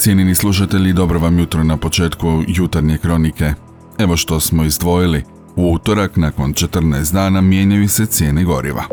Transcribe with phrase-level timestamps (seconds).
[0.00, 3.52] Cijenini slušatelji, dobro vam jutro na početku jutarnje kronike.
[3.98, 5.24] Evo što smo izdvojili.
[5.56, 8.84] U utorak, nakon 14 dana, mijenjaju se cijene goriva.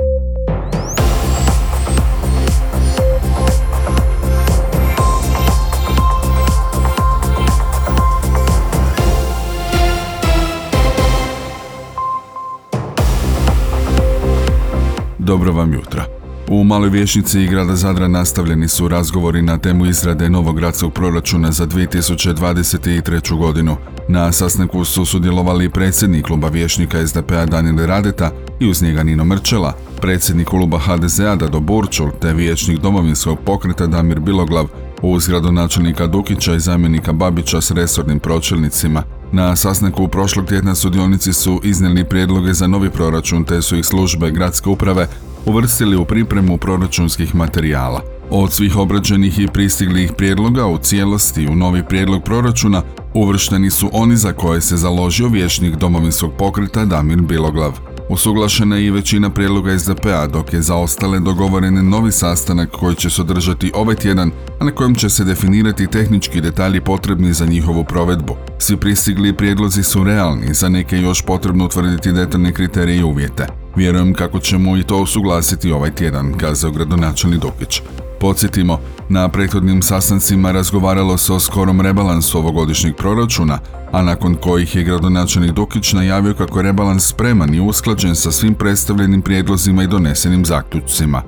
[15.17, 16.16] Dobro vam jutro.
[16.49, 21.51] U Maloj Vješnici i grada Zadra nastavljeni su razgovori na temu izrade novog gradskog proračuna
[21.51, 23.37] za 2023.
[23.37, 23.77] godinu.
[24.07, 29.73] Na sastanku su sudjelovali predsjednik kluba vješnika SDP-a Daniel Radeta i uz njega Nino Mrčela,
[30.01, 34.67] predsjednik kluba HDZ-a Dado Burčul te vijećnik domovinskog pokreta Damir Biloglav,
[35.01, 39.03] uz gradonačelnika Dukića i zamjenika Babića s resornim pročelnicima.
[39.31, 44.31] Na sastanku prošlog tjedna sudionici su iznijeli prijedloge za novi proračun te su ih službe
[44.31, 45.07] gradske uprave
[45.45, 48.01] uvrstili u pripremu proračunskih materijala.
[48.29, 52.81] Od svih obrađenih i pristiglih prijedloga u cijelosti u novi prijedlog proračuna
[53.13, 57.79] uvršteni su oni za koje se založio vječnik domovinskog pokreta Damir Biloglav.
[58.09, 63.09] Usuglašena je i većina prijedloga SDP-a, dok je za ostale dogovoren novi sastanak koji će
[63.09, 67.83] se održati ovaj tjedan, a na kojem će se definirati tehnički detalji potrebni za njihovu
[67.83, 68.35] provedbu.
[68.59, 73.66] Svi pristigli prijedlozi su realni, za neke još potrebno utvrditi detaljne kriterije i uvjete.
[73.77, 77.81] Vjerujem kako ćemo i to usuglasiti ovaj tjedan, kazao gradonačelnik Dukić.
[78.19, 83.59] Podsjetimo, na prethodnim sastancima razgovaralo se o skorom rebalansu ovogodišnjeg proračuna,
[83.91, 88.55] a nakon kojih je gradonačelnik Dukić najavio kako je rebalans spreman i usklađen sa svim
[88.55, 91.21] predstavljenim prijedlozima i donesenim zaključcima.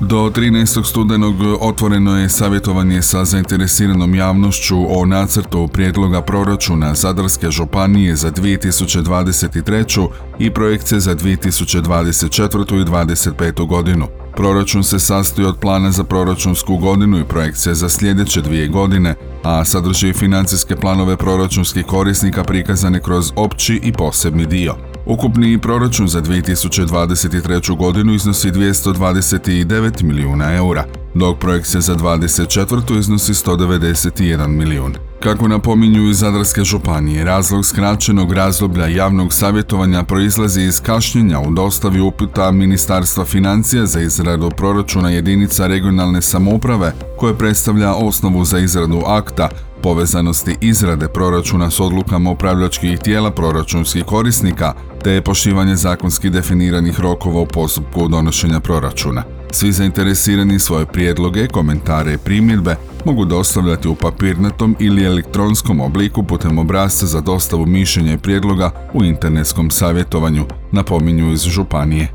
[0.00, 0.84] Do 13.
[0.84, 10.08] studenog otvoreno je savjetovanje sa zainteresiranom javnošću o nacrtu prijedloga proračuna Zadarske županije za 2023.
[10.38, 12.80] i projekcije za 2024.
[12.80, 13.66] i 2025.
[13.66, 14.06] godinu.
[14.36, 19.64] Proračun se sastoji od plana za proračunsku godinu i projekcije za sljedeće dvije godine, a
[19.64, 24.89] sadrži financijske planove proračunskih korisnika prikazane kroz opći i posebni dio.
[25.10, 27.76] Ukupni proračun za 2023.
[27.76, 30.84] godinu iznosi 229 milijuna eura,
[31.14, 32.98] dok projekcija za 2024.
[32.98, 34.94] iznosi 191 milijun.
[35.22, 42.00] Kako napominju iz Zadarske županije, razlog skraćenog razdoblja javnog savjetovanja proizlazi iz kašnjenja u dostavi
[42.00, 49.48] uputa Ministarstva financija za izradu proračuna jedinica regionalne samouprave koje predstavlja osnovu za izradu akta
[49.82, 54.72] povezanosti izrade proračuna s odlukama upravljačkih tijela proračunskih korisnika
[55.04, 59.39] te poštivanje zakonski definiranih rokova u postupku donošenja proračuna.
[59.52, 66.58] Svi zainteresirani svoje prijedloge, komentare i primjedbe mogu dostavljati u papirnatom ili elektronskom obliku putem
[66.58, 72.08] obrazca za dostavu mišljenja i prijedloga u internetskom savjetovanju, napominju iz Županije.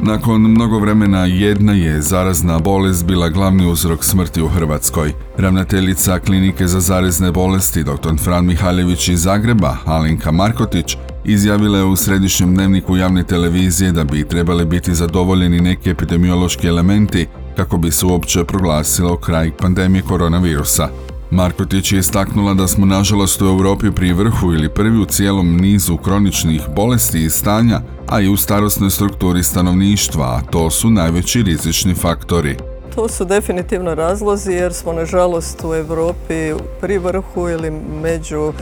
[0.00, 5.12] Nakon mnogo vremena jedna je zarazna bolest bila glavni uzrok smrti u Hrvatskoj.
[5.36, 8.16] Ravnateljica klinike za zarazne bolesti dr.
[8.24, 14.28] Fran Mihaljević iz Zagreba, Alinka Markotić, izjavila je u središnjem dnevniku javne televizije da bi
[14.28, 17.26] trebali biti zadovoljeni neki epidemiološki elementi
[17.56, 20.88] kako bi se uopće proglasilo kraj pandemije koronavirusa.
[21.30, 25.96] Markotić je istaknula da smo nažalost u Europi pri vrhu ili prvi u cijelom nizu
[25.96, 31.94] kroničnih bolesti i stanja, a i u starosnoj strukturi stanovništva, a to su najveći rizični
[31.94, 32.56] faktori.
[32.96, 37.70] To su definitivno razlozi jer smo nažalost u Europi pri vrhu ili
[38.02, 38.52] među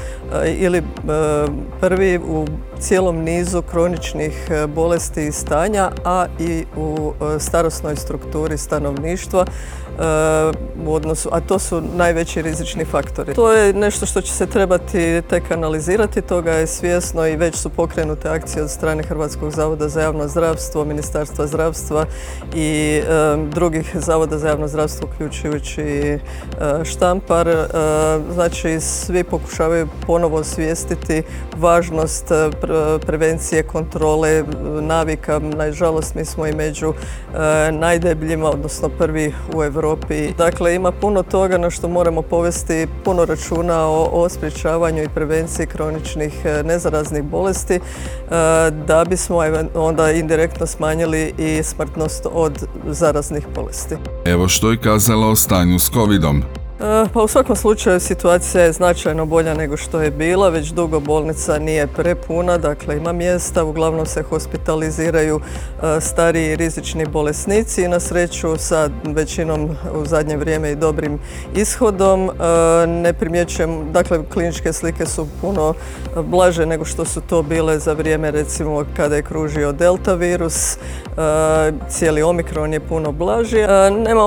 [0.44, 0.82] eh, ili eh,
[1.80, 2.46] prvi u
[2.80, 9.46] cijelom nizu kroničnih eh, bolesti i stanja, a i u starosnoj strukturi stanovništva
[10.86, 13.34] u odnosu, a to su najveći rizični faktori.
[13.34, 17.68] To je nešto što će se trebati tek analizirati, toga je svjesno i već su
[17.70, 22.06] pokrenute akcije od strane Hrvatskog zavoda za javno zdravstvo, Ministarstva zdravstva
[22.54, 23.00] i
[23.50, 26.18] drugih zavoda za javno zdravstvo, uključujući e,
[26.84, 27.48] štampar.
[27.48, 27.64] E,
[28.32, 31.22] znači, svi pokušavaju ponovo osvijestiti
[31.56, 32.50] važnost e,
[33.06, 34.44] prevencije, kontrole,
[34.80, 35.38] navika.
[35.38, 36.94] Nažalost, mi smo i među
[37.72, 39.83] najdebljima, odnosno prvi u Europi.
[40.38, 45.66] Dakle, ima puno toga na što moramo povesti puno računa o, o sprječavanju i prevenciji
[45.66, 47.80] kroničnih e, nezaraznih bolesti e,
[48.86, 49.38] da bismo
[49.74, 53.96] onda indirektno smanjili i smrtnost od zaraznih bolesti.
[54.24, 56.63] Evo što je kazala o stanju s covidom.
[56.80, 61.00] E, pa u svakom slučaju situacija je značajno bolja nego što je bila, već dugo
[61.00, 68.00] bolnica nije prepuna, dakle ima mjesta, uglavnom se hospitaliziraju e, stariji rizični bolesnici i na
[68.00, 71.18] sreću sa većinom u zadnje vrijeme i dobrim
[71.56, 72.30] ishodom.
[72.30, 72.32] E,
[72.86, 75.74] ne primjećujem, dakle kliničke slike su puno
[76.22, 80.78] blaže nego što su to bile za vrijeme recimo kada je kružio delta virus,
[81.88, 83.60] cijeli omikron je puno blaži.
[84.06, 84.22] Nema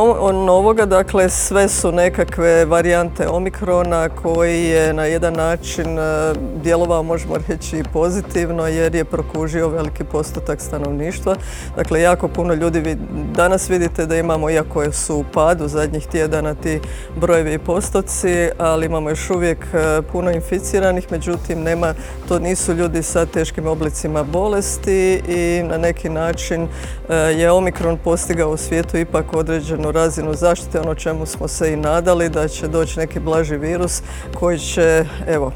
[0.45, 7.03] novoga, dakle sve su nekakve nekakve varijante Omikrona koji je na jedan način e, djelovao,
[7.03, 11.35] možemo reći, pozitivno jer je prokužio veliki postotak stanovništva.
[11.75, 12.97] Dakle, jako puno ljudi
[13.35, 16.79] danas vidite da imamo, iako su u padu zadnjih tjedana ti
[17.15, 21.93] brojevi i postoci, ali imamo još uvijek e, puno inficiranih, međutim, nema,
[22.27, 26.67] to nisu ljudi sa teškim oblicima bolesti i na neki način
[27.09, 31.75] e, je Omikron postigao u svijetu ipak određenu razinu zaštite, ono čemu smo se i
[31.75, 34.01] nadali da će doći neki blaži virus
[34.33, 35.51] koji će, evo,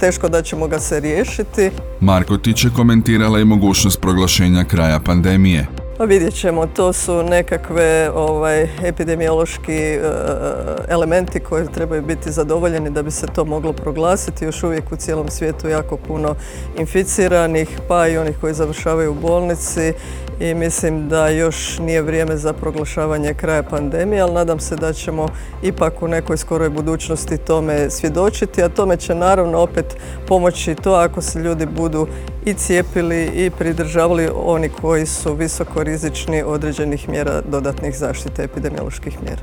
[0.00, 1.70] teško da ćemo ga se riješiti.
[2.00, 5.66] Markotić je komentirala i mogućnost proglašenja kraja pandemije.
[5.98, 10.00] Pa vidjet ćemo, to su nekakve ovaj, epidemiološki e,
[10.88, 14.44] elementi koji trebaju biti zadovoljeni da bi se to moglo proglasiti.
[14.44, 16.34] Još uvijek u cijelom svijetu jako puno
[16.78, 19.92] inficiranih, pa i onih koji završavaju u bolnici
[20.40, 25.28] i mislim da još nije vrijeme za proglašavanje kraja pandemije, ali nadam se da ćemo
[25.62, 29.96] ipak u nekoj skoroj budućnosti tome svjedočiti, a tome će naravno opet
[30.28, 32.06] pomoći to ako se ljudi budu
[32.44, 39.42] i cijepili i pridržavali oni koji su visoko rizični određenih mjera dodatnih zaštite epidemioloških mjera.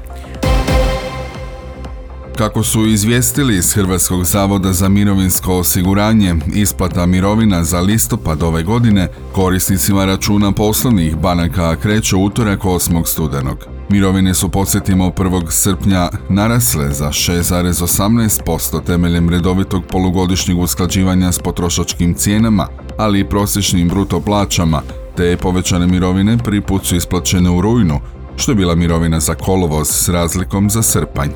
[2.38, 9.07] Kako su izvijestili iz Hrvatskog zavoda za mirovinsko osiguranje, isplata mirovina za listopad ove godine
[9.33, 13.06] korisnicima računa poslovnih banaka kreće utorak 8.
[13.06, 13.57] studenog.
[13.89, 15.51] Mirovine su, podsjetimo, 1.
[15.51, 22.68] srpnja narasle za 6,18% temeljem redovitog polugodišnjeg usklađivanja s potrošačkim cijenama,
[22.98, 24.81] ali i prosječnim bruto plaćama,
[25.17, 28.00] te povećane mirovine prvi put su isplaćene u rujnu,
[28.38, 31.29] što je bila mirovina za kolovoz s razlikom za srpanj.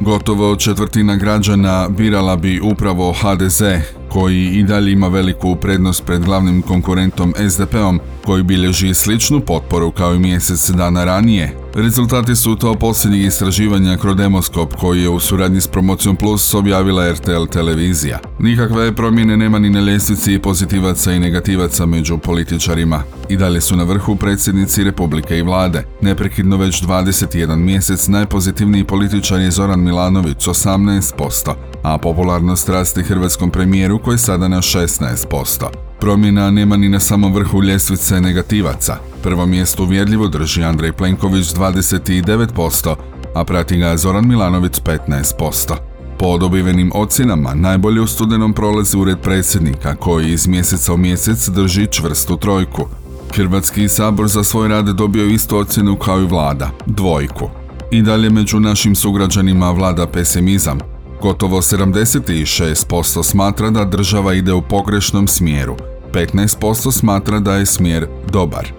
[0.00, 3.62] Gotovo četvrtina građana birala bi upravo HDZ,
[4.08, 10.14] koji i dalje ima veliku prednost pred glavnim konkurentom SDP-om, koji bilježi sličnu potporu kao
[10.14, 15.66] i mjesec dana ranije, Rezultati su to posljednjih istraživanja Krodemoskop koji je u suradnji s
[15.66, 18.18] Promocijom Plus objavila RTL televizija.
[18.38, 23.02] Nikakve promjene nema ni na ljestvici pozitivaca i negativaca među političarima.
[23.28, 25.84] I dalje su na vrhu predsjednici Republike i vlade.
[26.00, 33.98] Neprekidno već 21 mjesec najpozitivniji političar je Zoran Milanović 18%, a popularnost raste hrvatskom premijeru
[33.98, 35.85] koji je sada na 16%.
[36.06, 38.96] Promjena nema ni na samom vrhu ljestvice negativaca.
[39.22, 42.94] Prvo mjesto uvjerljivo drži Andrej Plenković 29%,
[43.34, 45.74] a prati ga Zoran Milanović 15%.
[46.18, 51.86] Po dobivenim ocjenama najbolje u studenom prolazi ured predsjednika koji iz mjeseca u mjesec drži
[51.86, 52.88] čvrstu trojku.
[53.34, 57.50] Hrvatski sabor za svoj rad dobio istu ocjenu kao i vlada, dvojku.
[57.90, 60.78] I dalje među našim sugrađanima vlada pesimizam,
[61.22, 65.76] Gotovo 76% smatra da država ide u pogrešnom smjeru,
[66.12, 68.72] 15% smatra da je smjer dobar.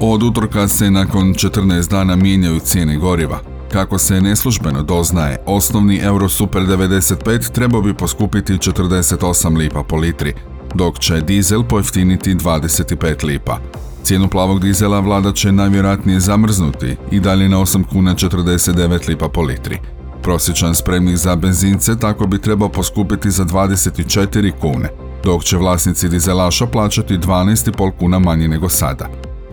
[0.00, 3.38] Od utorka se nakon 14 dana mijenjaju cijene goriva.
[3.72, 10.34] Kako se neslužbeno doznaje, osnovni Euro Super 95 trebao bi poskupiti 48 lipa po litri,
[10.74, 13.58] dok će dizel pojeftiniti 25 lipa.
[14.02, 19.42] Cijenu plavog dizela vlada će najvjerojatnije zamrznuti i dalje na 8 kuna 49 lipa po
[19.42, 19.78] litri.
[20.22, 24.88] Prosječan spremnik za benzince tako bi trebao poskupiti za 24 kune,
[25.24, 29.08] dok će vlasnici dizelaša plaćati 12,5 kuna manje nego sada.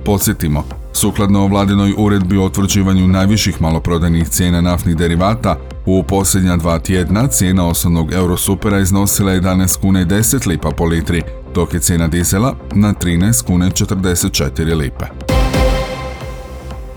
[0.05, 0.63] Podsjetimo,
[0.93, 7.67] sukladno vladinoj uredbi o utvrđivanju najviših maloprodajnih cijena naftnih derivata, u posljednja dva tjedna cijena
[7.67, 11.21] osnovnog Eurosupera iznosila 11 kuna i 10 lipa po litri,
[11.55, 15.34] dok je cijena dizela na 13 kuna 44 lipe.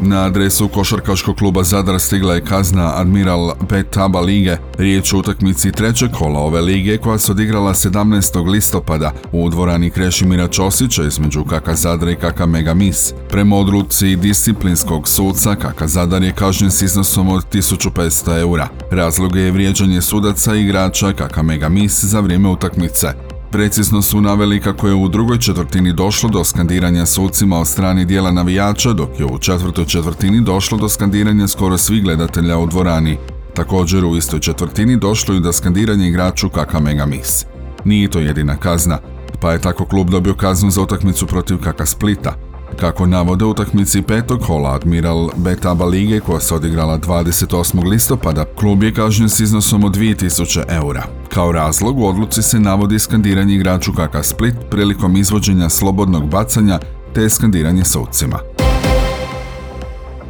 [0.00, 4.56] Na adresu košarkaškog kluba Zadar stigla je kazna Admiral Betaba lige.
[4.78, 8.50] Riječ o utakmici trećeg kola ove lige koja se odigrala 17.
[8.50, 13.12] listopada u dvorani Krešimira Ćosića između Kaka Zadra i Kaka Megamis.
[13.28, 18.68] Prema odluci disciplinskog suca Kaka Zadar je kažnjen s iznosom od 1500 eura.
[18.90, 23.27] Razlog je vrijeđanje sudaca i igrača Kaka Megamis za vrijeme utakmice.
[23.50, 28.32] Precizno su naveli kako je u drugoj četvrtini došlo do skandiranja sucima od strani dijela
[28.32, 33.18] navijača, dok je u četvrtoj četvrtini došlo do skandiranja skoro svih gledatelja u dvorani.
[33.54, 37.46] Također u istoj četvrtini došlo i do skandiranja igraču Kaka Megamis.
[37.84, 38.98] Nije to jedina kazna,
[39.40, 42.47] pa je tako klub dobio kaznu za utakmicu protiv Kaka Splita.
[42.76, 47.88] Kako navode utakmici petog kola Admiral Betaba Lige koja se odigrala 28.
[47.88, 51.04] listopada, klub je kažnjen s iznosom od 2000 eura.
[51.34, 56.78] Kao razlog u odluci se navodi skandiranje igraču Kaka Split prilikom izvođenja slobodnog bacanja
[57.14, 58.38] te skandiranje sucima.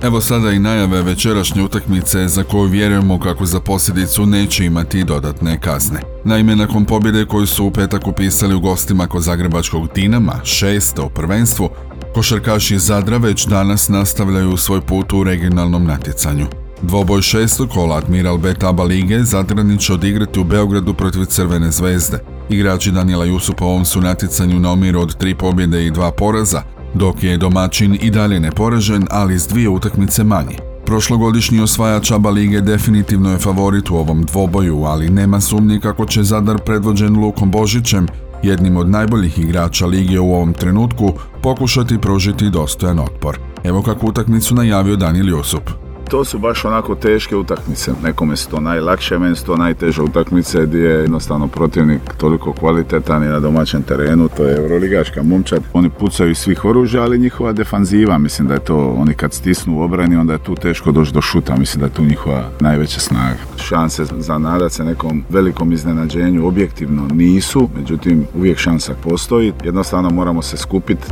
[0.02, 5.61] Evo sada i najave večerašnje utakmice za koju vjerujemo kako za posljedicu neće imati dodatne
[5.61, 6.00] kazne.
[6.25, 11.09] Naime, nakon pobjede koju su u petak upisali u gostima kod Zagrebačkog Dinama, šeste u
[11.09, 11.68] prvenstvu,
[12.14, 16.46] košarkaši iz Zadra već danas nastavljaju svoj put u regionalnom natjecanju.
[16.82, 22.18] Dvoboj šestog kola Admiral Betaba Lige Zadrani će odigrati u Beogradu protiv Crvene zvezde.
[22.48, 26.62] Igrači Daniela Jusupa ovom su natjecanju na omiru od tri pobjede i dva poraza,
[26.94, 30.58] dok je domaćin i dalje neporažen, ali s dvije utakmice manje.
[30.86, 36.22] Prošlogodišnji osvajač ABA lige definitivno je favorit u ovom dvoboju, ali nema sumnje kako će
[36.22, 38.06] Zadar predvođen Lukom Božićem,
[38.42, 43.38] jednim od najboljih igrača lige u ovom trenutku, pokušati pružiti dostojan otpor.
[43.64, 45.88] Evo kako utakmicu najavio Danil Jusup.
[46.10, 47.92] To su baš onako teške utakmice.
[48.02, 53.24] Nekome su to najlakše, meni su to najteže utakmice gdje je jednostavno protivnik toliko kvalitetan
[53.24, 54.28] i na domaćem terenu.
[54.36, 55.62] To je Euroligaška momčad.
[55.72, 59.78] Oni pucaju iz svih oružja, ali njihova defanziva, mislim da je to, oni kad stisnu
[59.78, 61.56] u obrani, onda je tu teško doći do šuta.
[61.56, 63.38] Mislim da je tu njihova najveća snaga.
[63.56, 69.52] Šanse za nadat se nekom velikom iznenađenju objektivno nisu, međutim uvijek šansa postoji.
[69.64, 71.06] Jednostavno moramo se skupiti.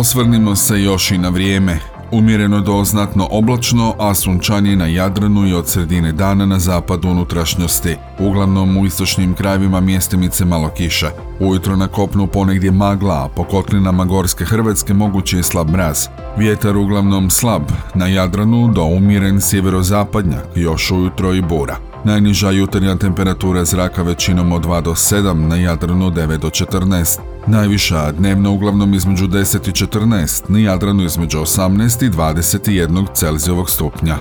[0.00, 1.78] Osvrnimo se još i na vrijeme.
[2.10, 7.96] Umjereno do znatno oblačno, a sunčanje na Jadranu i od sredine dana na zapadu unutrašnjosti.
[8.18, 11.29] Uglavnom u istočnim krajevima mjestimice malo kiše.
[11.40, 16.06] Ujutro na kopnu ponegdje magla, a po kotlinama Gorske Hrvatske mogući je slab mraz.
[16.36, 17.62] Vjetar uglavnom slab,
[17.94, 21.76] na Jadranu do umjeren sjeverozapadnjak, još ujutro i bura.
[22.04, 27.18] Najniža jutarnja temperatura zraka većinom od 2 do 7, na Jadranu 9 do 14.
[27.46, 34.16] Najviša dnevno uglavnom između 10 i 14, na Jadranu između 18 i 21 Celzijevog stupnja.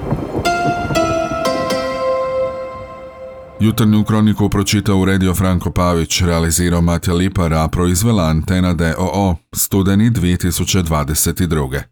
[3.62, 11.82] Jutarnju kroniku pročitao uredio Franko Pavić, realizirao Matija Lipara, a proizvela Antena DOO, studeni 2022.